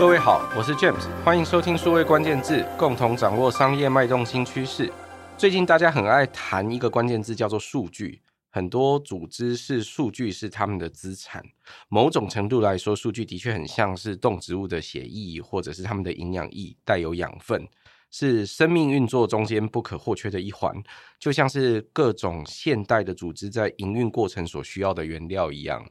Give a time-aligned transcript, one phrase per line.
[0.00, 4.90] 各位好，我是 James，欢迎收听数位关键字，共同掌握商业脉动新趋势。
[5.36, 8.22] 最近大家很爱谈一个关键字，叫做数据。
[8.48, 11.44] 很多组织是数据是他们的资产，
[11.90, 17.68] 某种程度来说，数据的确很像是动植物的血液，或者是他们的营养液，带有养分，
[18.10, 20.82] 是生命运作中间不可或缺的一环，
[21.18, 25.84] 就像是各种现代的组织在营运过程所需要的原料一样。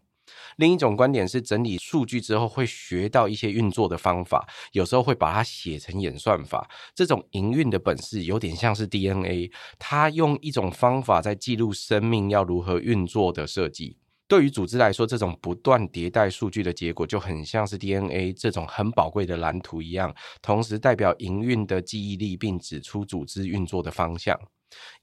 [0.59, 6.69] 另一种观点是，整理数据之后会学到一些运作的方法，有时候会把它写成演算法。
[6.93, 13.95] 这种营运的本事有点像是 DNA，它用一种方法在记录生命要如何运作的设计。
[14.27, 24.37] 对于组织来说，这种不断迭代数据的结果就很像是 DNA 这种很宝贵的蓝图一样，同时代表营运的记忆力，并指出组织运作的方向。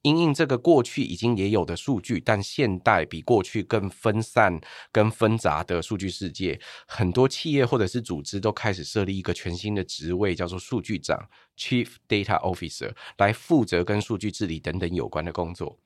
[0.03, 4.61] 因应这个过去已经也有的数据，但现代比过去更分散、
[4.93, 15.79] 更纷杂的数据世界，很多企业或者是组织都开始设立一个全新的职位，叫做数据长 （Chief Data Officer） 来负责跟数据治理等等有关的工作。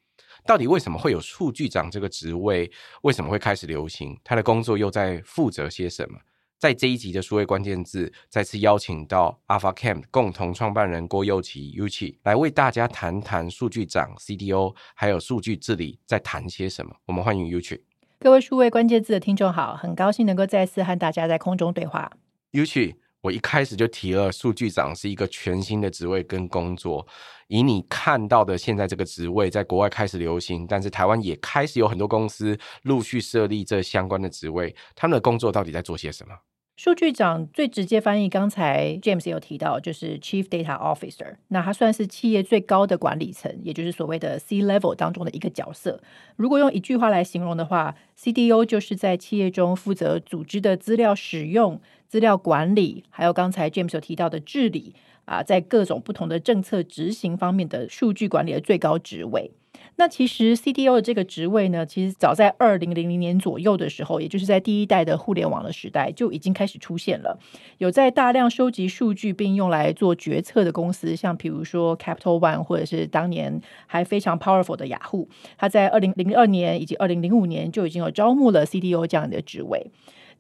[0.47, 2.71] 到底为什么会有数据长这个职位？
[3.03, 4.19] 为什么会开始流行？
[4.23, 6.19] 他的工作又在负责些什么？
[6.61, 16.95] 在这一集的数位关键字，再次邀请到 AlphaCamp 共同创办人郭佑骐 Uchi 来为大家谈谈数据长 CDO 还有数据治理在谈些什么。
[17.07, 17.81] 我们欢迎 Uchi。
[18.19, 22.13] 各位数位关键字的听众好，很高兴能够再次和大家在空中对话。
[22.53, 27.07] Uchi，我一开始就提了，数据长是一个全新的职位跟工作。
[27.49, 36.35] 以你看到的现在这个职位，在国外开始流行，但是台湾也开始有很多公司陆续设立这相关的职位，他们的工作到底在做些什么？
[36.83, 41.35] 数据长最直接翻译，刚才 James 有提到，就是 Chief Data Officer。
[41.49, 46.01] 那他算是企业最高的管理层，也就是所谓的 C Level 当中的一个角色。
[46.37, 51.79] 如果用一句话来形容的话，CDO 就是在企业中负责组织的资料使用、
[52.09, 54.95] 资料管理，还有刚才 James 有提到的治理
[55.27, 59.51] 啊，在各种不同的政策执行方面的数据管理的最高职位。
[60.01, 67.39] 那其实 CDO 的这个职位呢，其实早在二零零零年左右的时候，也就是在第一代的互联网的时代就已经开始出现了。
[67.77, 75.29] 有在大量收集数据并用来做决策的公司，像比如说 Capital One，或者是当年还非常 powerful 的雅虎，
[75.59, 79.91] 它在二零零二年以及二零零五年就已经有招募了 CDO 这样的职位。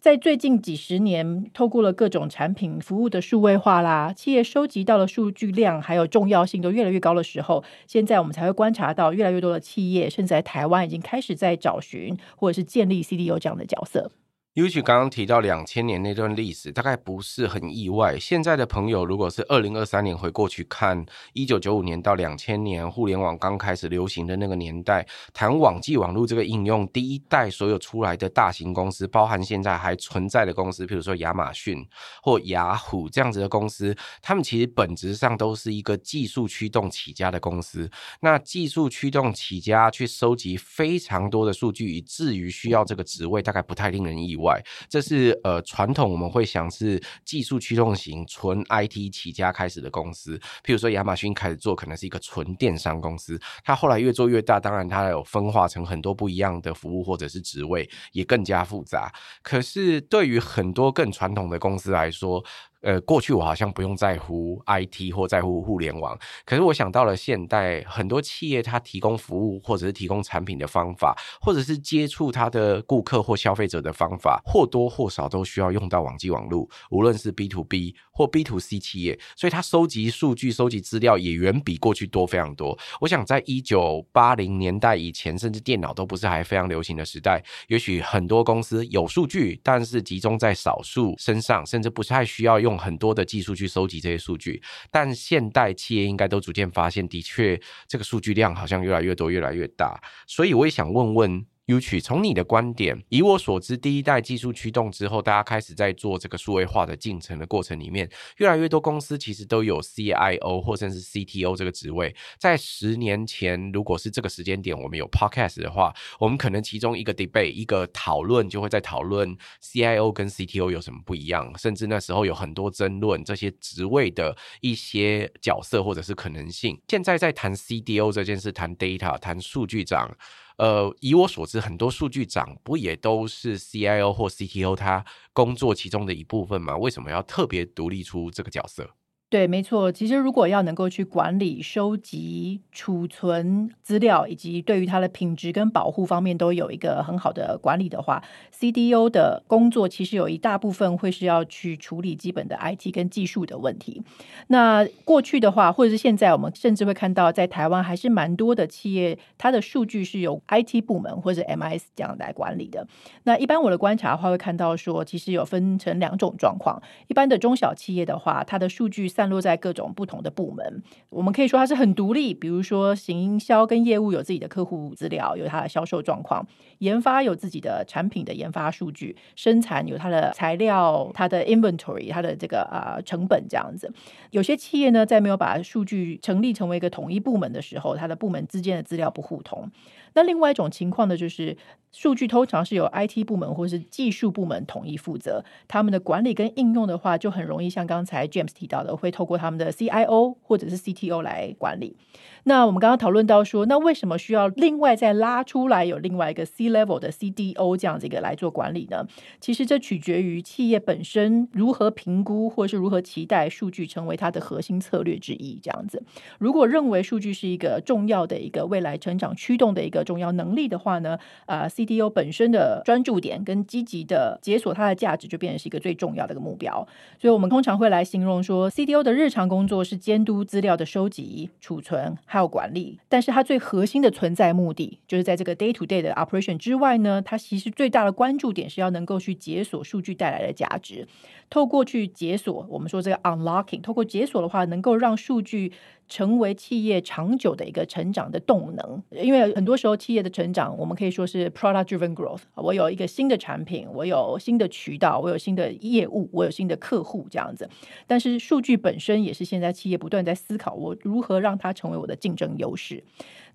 [0.00, 14.10] 在最近几十年，透过了各种产品服务的数位化啦，企业收集到的数据量还有重要性都越来越高的时候，现在我们才会观察到越来越多的企业，甚至在台湾已经开始在找寻或者是建立 CDO 这样的角色。
[14.60, 18.18] Uchi 刚刚提到两千年那段历史，大概不是很意外。
[18.18, 31.82] 现在的朋友，如果是二零二三年回过去看一九九五年到两千年互联网刚开始流行的那个年代，谈网际网络这个应用，第一代所有出来的大型公司，包含现在还存在的公司，比如说亚马逊
[32.22, 37.90] 或雅虎这样子的公司，他们其实本质上都是一个技术驱动起家的公司。
[38.20, 44.49] 那技术驱动起家去收集非常多的数据，以至于需要这个职位，大概不太令人意外。
[44.88, 59.12] 这是呃传统我们会想是技术驱动型纯 IT 起家开始的公司，譬如说亚马逊开始做可能是一个纯电商公司，它后来越做越大，当然它有分化成很多不一样的服务或者是职位，也更加复杂。
[59.42, 62.44] 可是对于很多更传统的公司来说，
[62.82, 82.76] 呃，过去我好像不用在乎 IT 或在乎互联网，可是我想到了现代很多企业，它提供服务或者是提供产品的方法，或者是接触它的顾客或消费者的方法，或多或少都需要用到网际网络，无论是 B to B 或 B to C 企业，所以它收集数据、收集资料也远比过去多非常多。
[83.00, 92.76] 我想在一九八零年代以前，甚至电脑都不是还非常流行的时代，也许很多公司有数据，但是集中在少数身上，甚至不太需要用。
[92.80, 101.46] 很多的技术去收集这些数据，但现代企业应该都逐渐发现，的确这个数据量好像越来越多、越来越大，所以我也想问问。
[101.70, 112.14] UQ，从你的观点，以我所知，第一代技术驱动之后，大家开始在做这个数位化的进程的过程里面，越来越多公司其实都有 CIO 或者是 CTO 这个职位。
[112.38, 126.80] 在十年前，如果是这个时间点，我们有 Podcast 的话，我们可能其中一个 debate 一个讨论就会在讨论 CIO 跟 CTO 有什么不一样，甚至那时候有很多争论这些职位的一些角色或者是可能性。
[126.88, 130.16] 现在在谈 CDO 这件事，谈 data，谈数据长。
[130.60, 135.02] 呃，以我所知，很多数据长不也都是 CIO 或 CTO 他
[135.32, 136.76] 工作其中的一部分吗？
[136.76, 138.90] 为什么要特别独立出这个角色？
[139.30, 139.92] 对，没错。
[139.92, 148.20] 其实，如果要能够去管理、收集、储存资料，以及对于它的品质跟保护方面都有一个很好的管理的话
[148.58, 154.02] ，CDO 的工作其实有一大部分会是要去处理基本的 IT 跟技术的问题。
[154.48, 162.84] 那过去的话，或者是现在，我们甚至会看到，在台湾还是蛮多的企业，它的数据是由 IT 部门或者 MIS 这样来管理的。
[163.22, 166.82] 那一般我的观察的话，会看到说，其实有分成两种状况。
[167.06, 172.32] 一般的中小企业的话，它的数据散落在各种不同的部门，我们可以说它是很独立。
[172.32, 176.42] 比如说，行销跟业务有自己的客户资料，有它的销售状况；
[176.78, 183.92] 研发有自己的产品的研发数据；生产有它的材料、它的 inventory、它的这个啊、呃、成本这样子。
[184.30, 189.70] 有些企业呢，在没有把数据成立成为一个统一部门的时候，它的部门之间的资料不互通。
[190.14, 191.54] 那另外一种情况呢，就是
[191.92, 201.96] 数据通常是由 IT 部门或是技术部门统一负责，他们的管理跟应用的话，就很容易像刚才 James 提到的，会透过他们的 CIO 或者是 CTO 来管理。
[202.44, 209.06] 那我们刚刚讨论到说，那为什么需要另外再拉出来有另外一个 C level 的 CDO 这样子一个来做管理呢？
[209.40, 215.58] 其实这取决于企业本身如何评估或是如何期待数据成为它的核心策略之一。
[215.62, 216.02] 这样子，
[216.38, 226.86] 如果认为数据是一个重要的一个未来成长驱动的一个重要能力的话呢，啊、，CDO 本身的专注点跟积极的解锁它的价值，就变成是一个最重要的一个目标。
[227.18, 232.16] 所以，我们通常会来形容说，CDO 的日常工作是监督资料的收集、储存。
[232.26, 241.06] 还有管理，但是它最核心的存在目的，就是在这个 day to day 的 operation 之外呢，它其实最大的关注点是要能够去解锁数据带来的价值。
[241.48, 245.72] 透过去解锁，我们说这个 unlocking，透过解锁的话，能够让数据
[246.10, 249.02] 成为企业长久的一个成长的动能。
[249.10, 252.42] 因为很多时候企业的成长，我们可以说是 product driven growth。
[252.56, 257.66] 我有一个新的产品，我有新的渠道，我有新的业务，我有新的客户这样子。
[258.06, 263.02] 但是数据本身也是现在企业不断在思考，我如何让它成为我的竞争优势。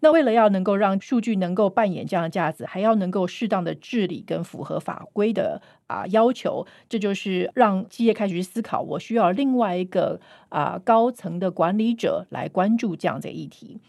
[0.01, 10.19] 那为了要能够让数据能够扮演这样的价值，还要能够适当的治理跟符合法规的啊要求，这就是让企业开始去思考，我需要另外一个
[10.49, 13.79] 啊高层的管理者来关注这样的议题。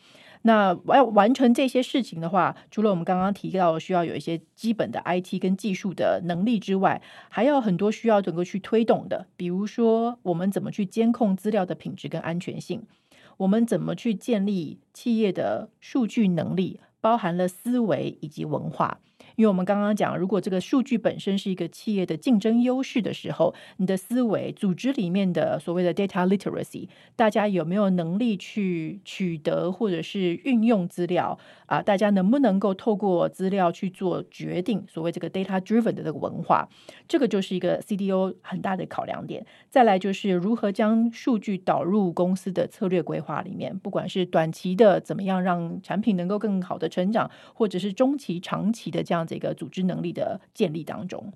[0.43, 12.85] 那要完成这些事情的话，除了我们刚刚提到需要有一些基本的 IT 跟技术的能力之外，还要很多需要整个去推动的，比如说我们怎么去监控资料的品质跟安全性。
[13.39, 19.01] 我们怎么去建立企业的数据能力，包含了思维以及文化。
[19.37, 31.83] 因为我们刚刚讲，如果这个数据本身是一个企业的竞争优势的时候，你的思维、组织里面的所谓的 data literacy，大家有没有能力去取得或者是运用资料啊？
[31.83, 34.83] 大家能不能够透过资料去做决定？
[34.89, 36.67] 所谓这个 data driven 的这个文化，
[37.07, 39.45] 这个就是一个 CDO 很大的考量点。
[39.69, 49.26] 再来就是如何将数据导入公司的策略规划里面，不管是短期的怎么样让产品能够更好的成长，或者是中期、长期的这样。
[49.27, 51.33] 这个组织能力的建立当中。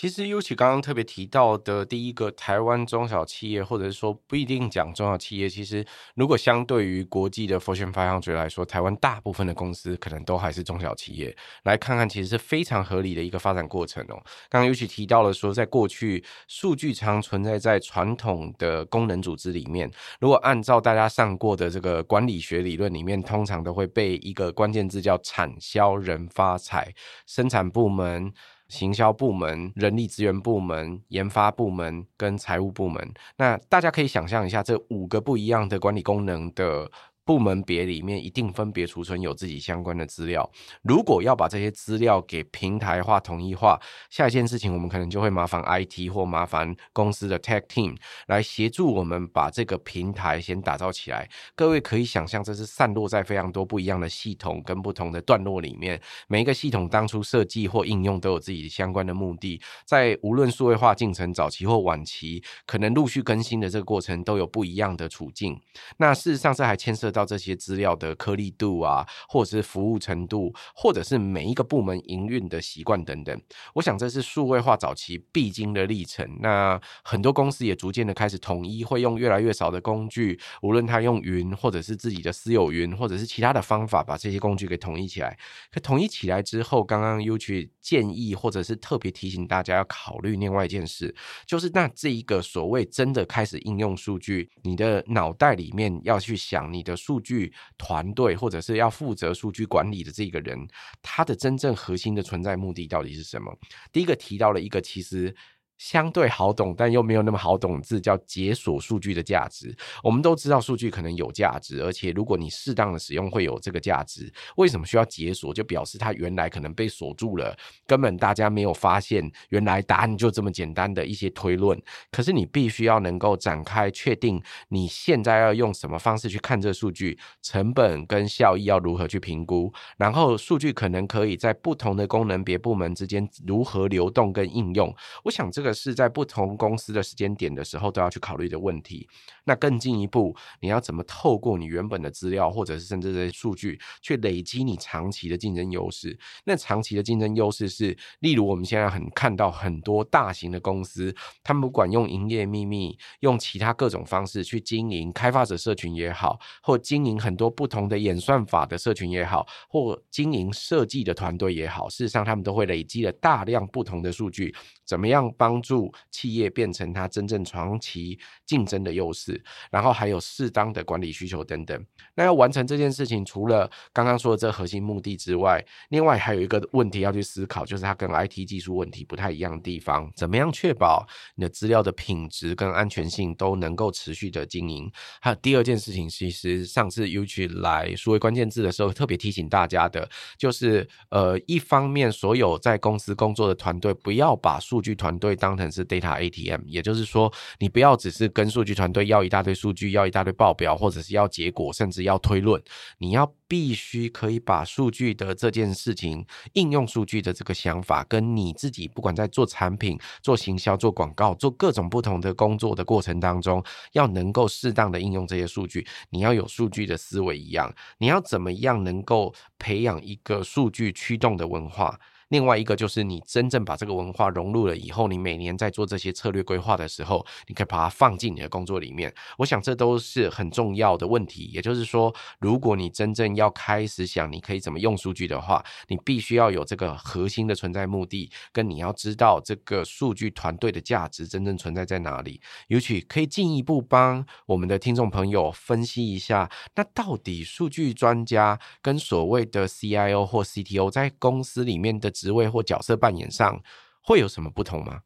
[0.00, 5.84] 其实尤其刚刚特别提到的第一个台湾中小企业，或者是说不一定讲中小企业，其实
[6.14, 11.36] 如果相对于国际的 Fortune 500来说，台湾大部分的公司可能都还是中小企业。
[11.64, 14.14] 来看看，其实是非常合理的一个发展过程哦。
[14.48, 19.90] 刚刚尤其提到了说，在过去数据常存在在传统的功能组织里面，
[20.20, 26.94] 如果按照大家上过的这个管理学理论里面，通常都会被一个关键字叫产销人发财，
[27.26, 28.32] 生产部门。
[28.68, 36.90] 行销部门、人力资源部门、研发部门跟财务部门，那大家可以想象一下，这五个不一样的管理功能的。
[37.28, 40.50] 部门别里面一定分别储存有自己相关的资料。
[40.80, 51.28] 如果要把这些资料给平台化、统一化，下一件事情我们可能就会麻烦 IT 或麻烦公司的 Tech Team 来协助我们把这个平台先打造起来。
[51.54, 56.00] 各位可以想象，这是散落在非常多不一样的系统跟不同的段落里面。
[56.28, 65.60] 每一个系统当初设计或应用都有自己相关的目的，在无论数位化进程早期或晚期，可能陆续更新的这个过程都有不一样的处境。
[65.98, 67.17] 那事实上，这还牵涉到。
[67.18, 73.42] 到这些资料的颗粒度啊，或者是服务程度，或者是每一个部门营运的习惯等等，
[73.74, 76.24] 我想这是数位化早期必经的历程。
[76.40, 85.36] 那很多公司也逐渐的开始统一，会用越来越少的工具，无论他用云，或者是自己的私有云，或者是其他的方法，把这些工具给统一起来。
[85.72, 91.12] 可统一起来之后，刚刚 U 去建议，或者是特别提醒大家要考虑另外一件事，
[91.44, 96.96] 就是那这一个所谓真的开始应用数据，你的脑袋里面要去想你的。
[97.08, 100.68] 数据团队或者是要负责数据管理的这个人，
[101.00, 103.58] 他的真正核心的存在目的到底是什么？
[103.90, 105.34] 第一个提到了一个，其实
[105.78, 109.74] 相对好懂，但又没有那么好懂字，叫解锁数据的价值。
[110.02, 114.30] 我们都知道数据可能有价值，而且如果你适当的使用，会有这个价值。
[114.56, 115.54] 为什么需要解锁？
[115.54, 117.56] 就表示它原来可能被锁住了，
[117.86, 121.80] 根本大家没有发现，原来答案就这么简单的一些推论。
[122.10, 134.92] 可是你必须要能够展开，确定你现在要用什么方式去看这数据，成本跟效益要如何去评估，然后数据可能可以在不同的功能别部门之间如何流动跟应用。
[135.22, 135.67] 我想这个。
[135.72, 139.08] 是在不同公司的时间点的时候都要去考虑的问题。
[139.44, 146.18] 那更进一步，你要怎么透过你原本的资料，或者是甚至这些数据，去累积你长期的竞争优势？
[146.44, 165.57] 那长期的竞争优势是，例如我们现在很看到很多大型的公司，他们不管用营业秘密，用其他各种方式去经营开发者社群也好，或经营很多不同的演算法的社群也好，或经营设计的团队也好，事实上他们都会累积了大量不同的数据，怎么样帮？
[165.58, 171.84] 帮助企业变成它真正长期竞争的优势，然后还有适当的管理需求等等。
[172.14, 180.08] 那要完成这件事情，除了刚刚说的这核心目的之外，另外还有一个问题要去思考，就是它跟 IT 技术问题不太一样的地方。
[180.14, 184.88] 怎么样确保你的资料的品质跟安全性都能够持续的经营？
[185.20, 202.62] 还有第二件事情，其实上次 Uchi 来数位关键字的时候，特别提醒大家的，就是呃，一方面所有在公司工作的团队，不要把数据团队当当成是 data ATM，也就是说，你不要只是跟数据团队要一大堆数据，要一大堆报表，或者是要结果，甚至要推论。
[202.98, 217.74] 你要必须可以把数据的这件事情，应用数据的这个想法，跟你自己不管在做产品、做行销、做广告、做各种不同的工作的过程当中，要能够适当的应用这些数据，你要有数据的思维一样。
[217.96, 221.98] 你要怎么样能够培养一个数据驱动的文化？
[222.28, 229.12] 另外一个就是你真正把这个文化融入了以后，你每年在做这些策略规划的时候，你可以把它放进你的工作里面。
[229.38, 231.50] 我想这都是很重要的问题。
[231.52, 242.40] 也就是说，如果你真正要开始想你可以怎么用数据的话，你必须要有这个核心的存在目的，跟你要知道这个数据团队的价值真正存在在哪里。
[242.68, 253.60] 尤其可以进一步帮我们的听众朋友分析一下，那到底数据专家跟所谓的 CIO 或 CTO 在公司里面的职位或角色扮演上
[254.02, 255.00] 会有什么不同吗？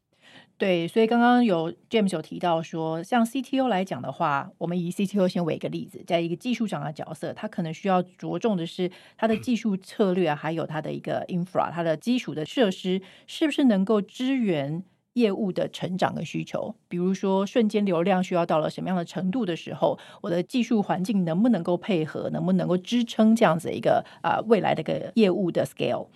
[0.57, 16.73] 对，所以刚刚有 James 有提到说，像 CTO 来讲的话，我们以 CTO 先为一个例子，在一个技术长的角色，他可能需要着重的是他的技术策略，还有他的一个 infra，他的基础的设施是不是能够支援业务的成长跟需求？
[16.87, 26.07] 比如说瞬间流量需要到了什么样的程度的时候，我的技术环境能不能够配合，能不能够支撑这样子一个啊、未来的个业务的 scale？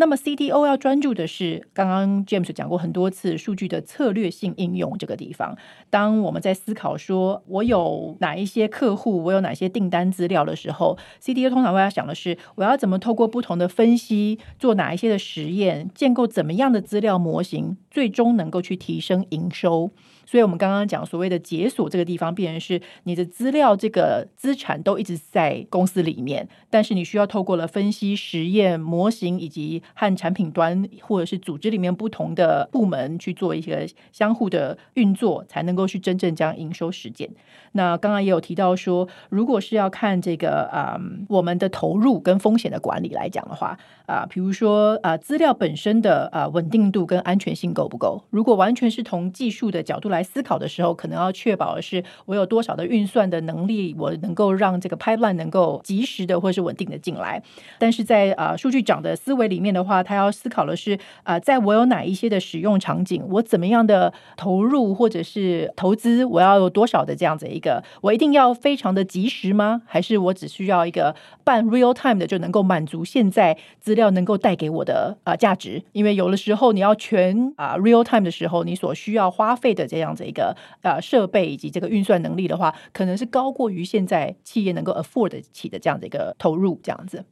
[0.00, 5.58] 那么 CTO 要专注的是，刚刚 James 讲过很多次数据的策略性应用这个地方。
[5.90, 19.90] 当我们在思考说，我有哪一些客户，我有哪些订单资料的时候，CTO 通常会要想的是，我要怎么透过不同的分析，做哪一些的实验，建构怎么样的资料模型，最终能够去提升营收。
[20.28, 37.30] 所以，我们刚刚讲所谓的解锁这个地方，必然是你的资料这个资产都一直在公司里面，但是你需要透过了分析、实验、模型，以及和产品端或者是组织里面不同的部门去做一些相互的运作，才能够去真正将营收实践。
[37.72, 48.22] 那刚刚也有提到说，如果是要看这个、嗯，我们的投入跟风险的管理来讲的话，啊，比如说啊，资料本身的啊稳定度跟安全性够不够？
[48.30, 50.18] 如果完全是从技术的角度来。
[50.28, 57.42] 思考的时候，可能要确保的是我有多少的运算的能力，我能够让这个 pipeline 能够及时的或是稳定的进来。
[57.78, 69.82] 但是在啊、数据长的思维里面的话，他要思考的是啊、在我有哪一些的使用场景，我怎么样的投入或者是投资，我要有多少的这样子一个，我一定要非常的及时吗？
[69.86, 75.82] 还是我只需要一个半 real time 的就能够满足现在资要能够带给我的啊、价值？
[75.92, 80.08] 因为有的时候你要全啊、real time 的时候，你所需要花费的这样。
[80.08, 87.24] 子一个啊设备以及这个运算能力的话，可能是高过于现在企业能够 afford 起的这样的一个投入，这样子。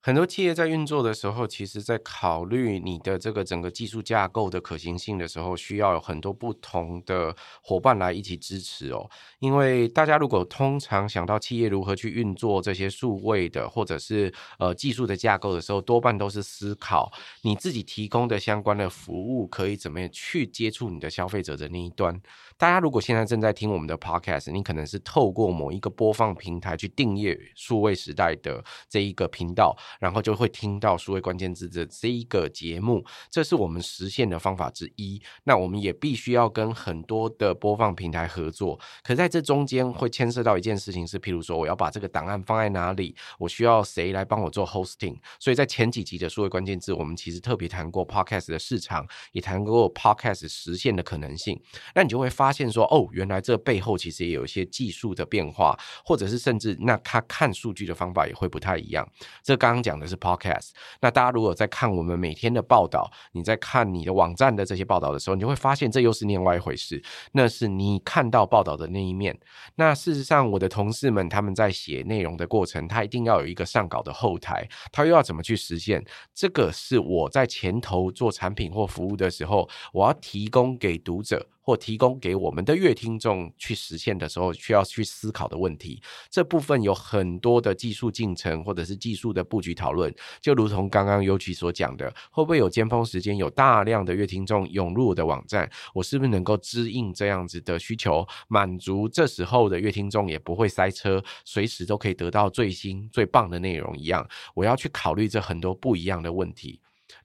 [0.00, 9.10] 很多企业在运作的时候，其实在考虑你的这个整个技术架构的可行性的时候，需要有很多不同的伙伴来一起支持哦。
[9.40, 17.12] 因为大家如果通常想到企业如何去运作这些数位的或者是呃技术的架构的时候，多半都是思考
[17.42, 22.18] 你自己提供的相关的服务可以怎么样去接触你的消费者的那一端。
[22.56, 29.76] 大家如果现在正在听我们的 podcast，你可能是透过某一个播放平台去订阅数位时代的这一个频道。
[30.00, 35.20] 然后就会听到数位关键字的这一个节目，这是我们实现的方法之一。
[35.44, 45.16] 那我们也必须要跟很多的播放平台合作，可在这中间会牵涉到一件事情是，譬如说我要把这个档案放在哪里，我需要谁来帮我做 hosting。
[45.38, 51.60] 所以在前几集的数位关键字，我们其实特别谈过 podcast 的市场，也谈过 podcast 实现的可能性。
[51.94, 59.08] 那你就会发现说，哦，原来这背后其实也有一些技术的变化，或者是甚至那他看数据的方法也会不太一样。
[59.42, 60.70] 这刚讲的是 podcast。
[61.00, 67.02] 那大家如果在看我们每天的报道，你在看你的网站的这些报道的时候，你就会发现这又是另外一回事。
[67.32, 69.38] 那是你看到报道的那一面。
[69.76, 76.04] 那事实上，我的同事们他们在写内容的过程，他一定要有一个上稿的后台，他又要怎么去实现？
[76.34, 81.48] 这个是我在前头做产品或服务的时候，我要提供给读者。
[81.68, 90.10] 或提供给我们的乐听众去实现的时候，需要去思考的问题，这部分有很多的技术进程或者是技术的布局讨论。
[90.40, 104.26] 就如同刚刚优琪所讲的，会不会有尖峰时间有大量的乐听众涌入我的网站，我是不是能够支应这样子的需求，满足这时候的乐听众也不会塞车，随时都可以得到最新最棒的内容一样？
[104.54, 106.80] 我要去考虑这很多不一样的问题。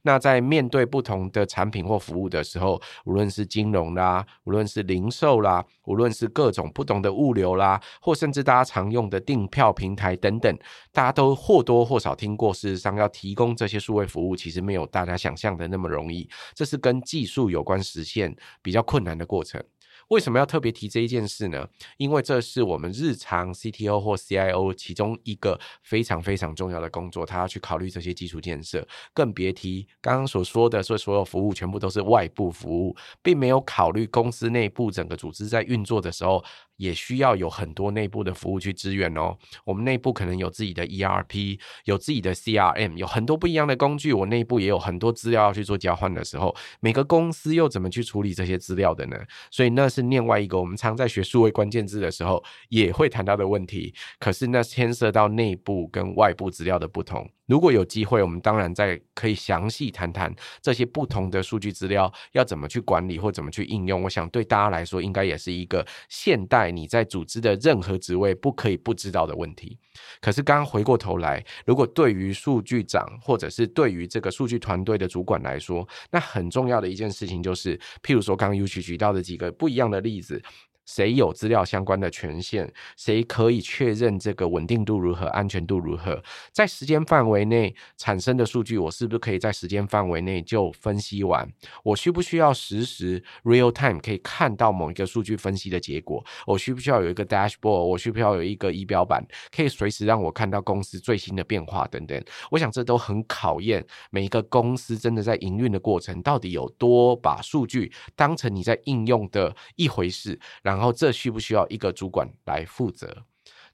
[0.06, 10.58] 那在面对不同的产品或服务的时候，无论是金融啦，无论是零售啦，无论是各种不同的物流啦，或甚至大家常用的订票平台等等，
[10.92, 12.52] 大家都或多或少听过。
[12.52, 19.62] 事实上，要提供这些数位服务，其实没有大家想象的那么容易，这是跟技术有关，实现比较困难的过程。
[20.08, 21.66] 为什么要特别提这一件事呢？
[21.96, 36.44] 因为这是我们日常 CTO 或 CIO 其中一个非常非常重要的工作，他要去考虑这些基础建设，更别提刚刚所说的说所有服务全部都是外部服务，并没有考虑公司内部整个组织在运作的时候。
[36.76, 39.36] 也需要有很多内部的服务去支援哦。
[39.64, 44.12] 我们内部可能有自己的 ERP，有自己的 CRM，有很多不一样的工具。
[44.12, 49.16] 我内部也有很多资料要去做交换的时候，每个公司又怎么去处理这些资料的呢？
[49.50, 53.94] 所以那是另外一个我们常在学数位关键字的时候也会谈到的问题。
[54.18, 57.28] 可是那牵涉到内部跟外部资料的不同。
[57.46, 64.02] 如果有机会，我们当然再可以详细谈谈这些不同的数据资料要怎么去管理或怎么去应用。
[64.02, 69.78] 我想对大家来说，应该也是一个现代你在组织的任何职位不可以不知道的问题。
[70.20, 80.42] 可是刚刚回过头来，如果对于数据长或者是对于这个数据团队的主管来说，那很重要的一件事情就是，譬如说刚刚 UQ 举到的几个不一样的例子。
[80.86, 82.72] 谁有资料相关的权限？
[82.96, 86.22] 谁可以确认这个稳定度如何、安全度如何？
[86.52, 91.48] 在时间范围内产生的数据，我是不是可以在时间范围内就分析完？
[91.82, 96.24] 我需不需要实时 real time 可以看到某一个数据分析的结果？
[96.46, 97.84] 我需不需要有一个 dashboard？
[97.84, 102.22] 我需不需要有一个仪表板，可以随时让我看到公司最新的变化等等？
[102.50, 113.24] 我想这都很考验每一个公司真的在营运的过程，到底有多把数据当成你在应用的一回事，然然后这需不需要一个主管来负责？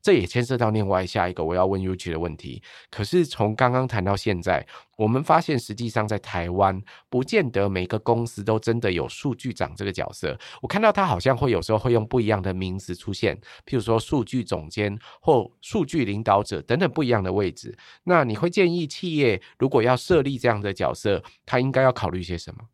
[0.02, 2.62] 这也牵涉到另外下一个我要问 Uchi 的问题。
[2.90, 10.38] 可是从刚刚谈到现在，我们发现实际上在台湾，不见得每个公司都真的有数据长这个角色。
[10.62, 13.36] 我看到他好像会有时候会用不一样的名词出现，
[13.66, 17.76] 譬如说数据总监或数据领导者等等不一样的位置。
[18.04, 22.64] 那你会建议企业如果要设立这样的角色，他应该要考虑些什么？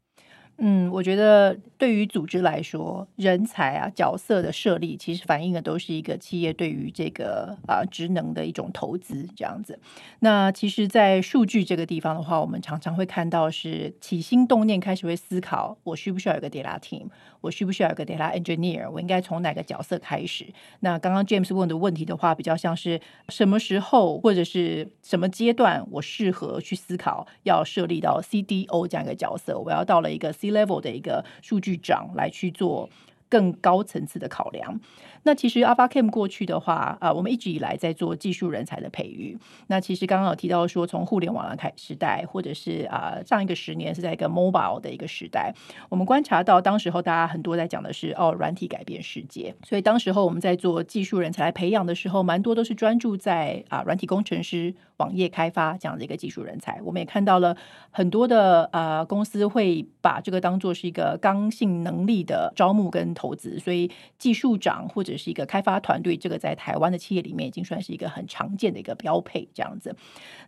[0.58, 9.78] 嗯，我觉得对于组织来说，人才啊角色的设立，其实反映的都是一个企业对于这个啊职能的一种投资这样子。
[10.20, 17.08] 那其实，在数据这个地方的话，我们常常会看到是起心动念开始会思考，我需不需要有个 data team，
[17.46, 20.44] 我需不需要一个 data engineer，我应该从哪个角色开始？
[20.80, 32.90] 那刚刚 James 问的问题的话，比较像是什么时候或者是什么阶段，我适合去思考要设立到 CDO 这样一个角色，我要到了一个 C level 的一个数据长来去做
[33.28, 34.80] 更高层次的考量。
[35.26, 39.36] 那其实 AlphaCam 过去的话，啊、我们一直以来在做技术人才的培育。
[39.66, 45.52] 那其实刚刚有提到说，从互联网的开时代，或者是啊、上一个十年是在一个 mobile 的一个时代，
[45.88, 49.52] 我们观察到，当时候大家很多在讲的是哦，软体改变世界。
[49.64, 56.80] 所以当时候我们在做技术人才来培养的时候，蛮多都是专注在啊、软体工程师、网页开发这样的一个技术人才。
[56.84, 57.56] 我们也看到了
[57.90, 69.94] 很多的啊、公司会把这个当做是一个刚性能力的招募跟投资，所以技术长或者是一个开发团队，这个在台湾的企业里面已经算是一个很常见的一个标配，这样子。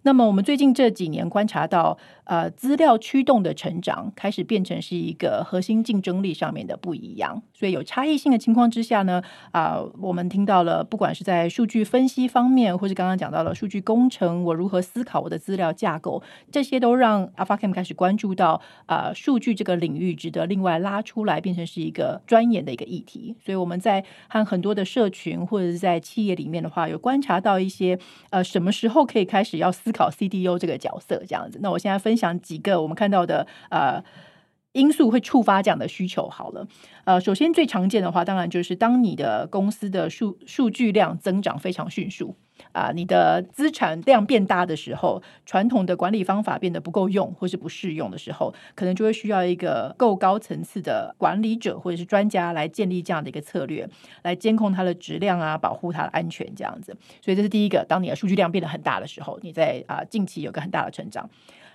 [0.03, 7.43] 那么我们最近这几年观察到，呃，资料驱动的成长开始变成是一个核心竞争力上面的不一样。
[7.53, 23.35] 所以有差异性的情况之下呢，啊、我们听到了，不管是在数据分析方面，或是刚刚讲到了数据工程，我如何思考我的资料架构，这些都让 AlphaCam 开始关注到啊、数据这个领域值得另外拉出来，变成是一个专研的一个议题。
[23.45, 27.97] 所以我们在和很很多的社群或者是在企业里面的话，有观察到一些
[28.31, 31.61] 呃，什么时候可以开始要思考 CDO 这个角色这样子。
[31.63, 34.03] 那我现在分享几个我们看到的呃。
[34.73, 36.29] 因素会触发这样的需求。
[36.29, 36.69] 好了，
[37.05, 42.37] 呃，首先最常见的话，当然就是当你的公司的数数据量增长非常迅速
[42.73, 53.89] 啊、你的资产量变大的时候，传统的管理方法变得不够用或是不适用的时候，可能就会需要一个够高层次的管理者或者是专家来建立这样的一个策略，
[54.23, 56.97] 来监控它的质量啊，保护它的安全这样子。
[57.21, 61.29] 所以这是第一个，当你的数据量变得很大的时候，你在啊、近期有个很大的成长。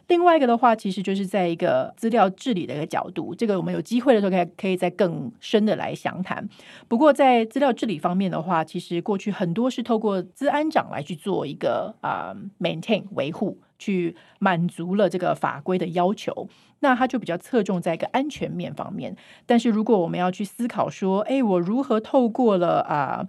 [0.07, 6.47] 另外一个的话，其实就是在一个资料治理的一个角度，这个我们有机会的时候可以可以再更深的来详谈。
[6.87, 16.49] 不过在资料治理方面的话，其实过去很多是透过资安长来去做一个啊、maintain 维护，去满足了这个法规的要求，
[16.81, 19.15] 那它就比较侧重在一个安全面方面。
[19.45, 23.25] 但是如果我们要去思考说，哎，我如何透过了啊？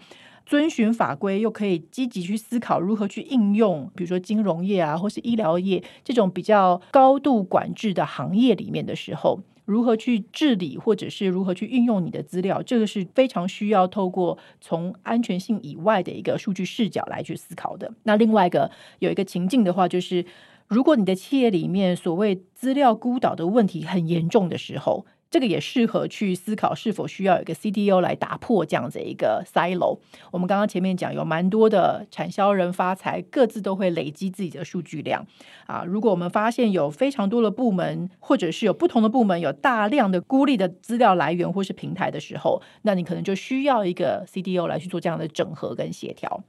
[0.46, 17.92] 遵循法规，又可以积极去思考如何去应用，比如说金融业啊，或是医疗业这种比较高度管制的行业里面的时候，如何去治理，或者是如何去运用你的资料，这个是非常需要透过从安全性以外的一个数据视角来去思考的。
[18.02, 20.24] 那另外一个有一个情境的话，就是
[20.68, 25.06] 如果你的企业里面所谓资料孤岛的问题很严重的时候。
[25.34, 29.98] 这个也适合去思考是否需要有一个 CDO 来打破这样子一个 silo。
[30.30, 35.26] 我们刚刚前面讲有蛮多的产销人发财，各自都会累积自己的数据量
[35.66, 35.82] 啊。
[35.84, 46.44] 如果我们发现有非常多的部门，或者是有不同的部门有大量的孤立的资料来源或是平台的时候，那你可能就需要一个 CDO 来去做这样的整合跟协调。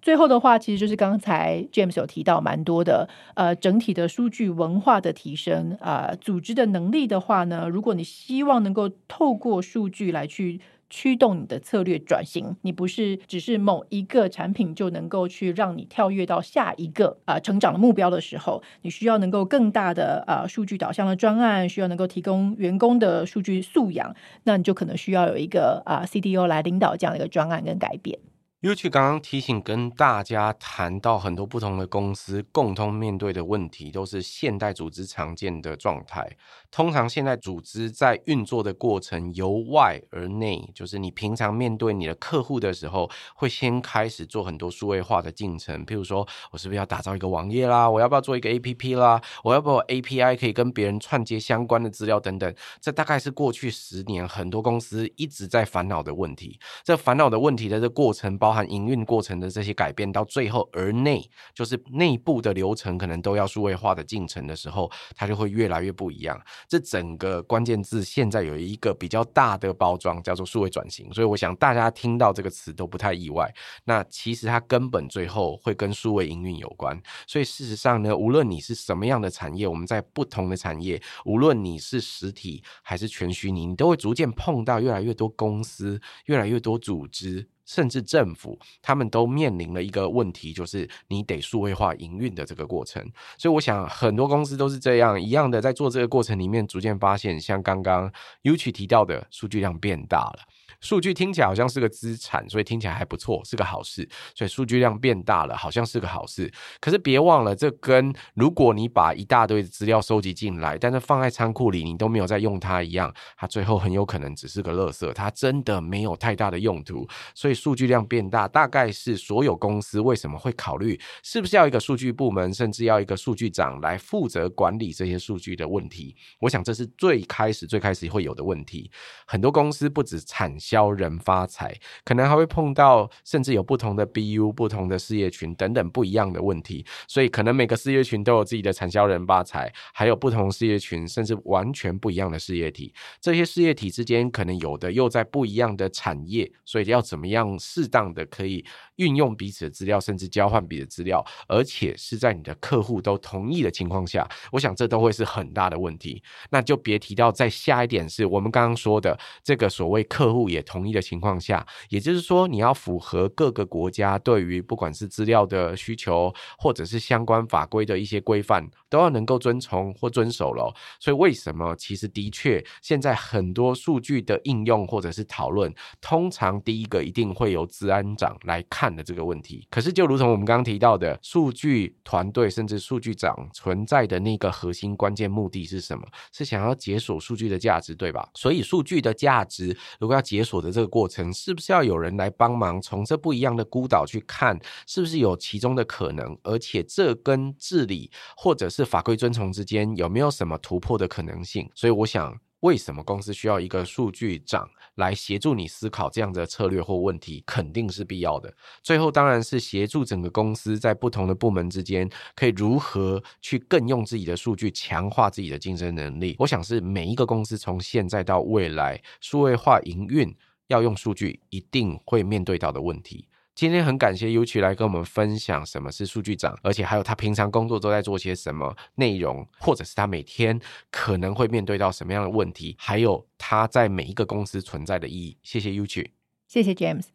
[0.00, 28.18] 最后的话，其实就是刚才 James 有提到蛮多的，呃，整体的数据文化的提升，啊、组织的能力的话呢，如果你希望能够透过数据来去驱动你的策略转型，你不是只是某一个产品就能够去让你跳跃到下一个啊、成长的目标的时候，你需要能够更大的啊、数据导向的专案，需要能够提供员工的数据素养，那你就可能需要有一个啊、CDO 来领导这样的一个专案跟改变。
[28.60, 36.36] Uchi 刚刚提醒跟大家谈到很多不同的公司共同面对的问题，都是现代组织常见的状态。
[36.68, 45.86] 通常现代组织在运作的过程由外而内，就是你平常面对你的客户的时候，会先开始做很多数位化的进程。
[45.86, 47.88] 譬如说，我是不是要打造一个网页啦？
[47.88, 49.22] 我要不要做一个 APP 啦？
[49.44, 52.52] 我要不要 API 可以跟别人串接相关的资料等等？
[52.80, 56.58] 这大概是过去十年很多公司一直在烦恼的问题。
[56.82, 58.47] 这烦恼的问题的这过程包。
[58.48, 61.22] 包含营运过程的这些改变，到最后而内
[61.54, 66.40] 就是内部的流程，可能都要数位化的进程的时候，它就会越来越不一样。
[66.66, 71.12] 这整个关键字现在有一个比较大的包装，叫做数位转型。
[71.12, 73.54] 所以我想大家听到这个词都不太意外。
[73.84, 76.98] 那其实它根本最后会跟数位营运有关。
[77.26, 87.46] 所以事实上呢，无论你是什么样的产业，我们在不同的产业，无论你是实体还是全虚拟，你都会逐渐碰到越来越多公司，越来越多组织。
[87.68, 93.04] 甚至政府，他们都面临了一个问题，就是你得数位化营运的这个过程。
[93.36, 98.10] 所以，我想很多公司都是这样一样的，在做这个过程里面，逐渐发现，像刚刚
[98.42, 100.38] u c 提到的，数据量变大了。
[100.80, 104.08] 数据听起来好像是个资产，所以听起来还不错，是个好事。
[104.34, 106.52] 所以数据量变大了，好像是个好事。
[106.80, 117.08] 可是别忘了，这跟如果你把一大堆资料收集进来，但是放在仓库里，你都没有在用它一样，它最后很有可能只是个垃圾，它真的没有太大的用途。
[117.34, 126.14] 所以数据量变大，大概是所有公司为什么会考虑是不是要一个数据部门，甚至要一个数据长来负责管理这些数据的问题。
[126.38, 128.90] 我想这是最开始、最开始会有的问题。
[129.26, 142.92] 很多公司不止产销人发财，可能还会碰到，甚至有不同的 BU、不同的事业群等等不一样的问题，所以可能每个事业群都有自己的产销人发财，还有不同事业群，甚至完全不一样的事业体。
[143.18, 148.62] 这些事业体之间，可能有的又在不一样的产业，所以要怎么样适当的可以
[148.96, 156.22] 运用彼此的资料，甚至交换彼此资料，而且是在你的客户都同意的情况下，我想这都会是很大的问题。
[156.50, 160.57] 那就别提到再下一点是我们刚刚说的这个所谓客户也。
[160.58, 170.74] 也同意的情况下，也就是说，你要符合各个国家对于不管是资料的需求，或者是相关法规的一些规范，都要能够遵从或遵守了。
[170.98, 179.66] 所以，为什么其实的确现在很多数据的应用或者是讨论，通常第一个一定会由资安长来看的这个问题。
[179.70, 186.04] 可是，就如同我们刚刚提到的，数据团队甚至数据长存在的那个核心关键目的是什么？
[186.32, 188.28] 是想要解锁数据的价值，对吧？
[188.34, 196.36] 所以，数据的价值如果要解锁的这个过程，是不是要有人来帮忙，从这不一样的孤岛去看，是不是有其中的可能？
[196.42, 201.70] 而且，这跟治理或者是法规遵从之间有没有什么突破的可能性？
[201.74, 202.40] 所以，我想。
[202.60, 208.52] 为什么公司需要一个数据长来协助你思考这样的策略或问题，肯定是必要的。
[208.82, 216.34] 最后当然是协助整个公司在不同的部门之间，可以如何去更用自己的数据强化自己的竞争能力。
[216.38, 220.34] 我想是每一个公司从现在到未来数位化营运
[220.66, 223.28] 要用数据，一定会面对到的问题。
[223.58, 230.60] 今天很感谢 Uchi 来跟我们分享什么是数据长，而且还有他平常工作都在做些什么内容，或者是他每天
[230.92, 235.36] 可能会面对到什么样的问题，还有他在每一个公司存在的意义。
[235.42, 236.06] 谢谢 Uchi，
[236.46, 237.06] 谢谢 James，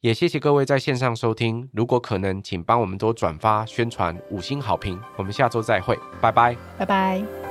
[0.00, 1.68] 也谢谢各位在线上收听。
[1.74, 4.98] 如果可能，请帮我们多转发宣传，五星好评。
[5.18, 7.49] 我们下周再会，拜拜，拜拜。